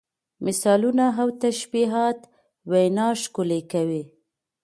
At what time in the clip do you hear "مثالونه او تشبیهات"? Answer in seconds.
0.45-2.19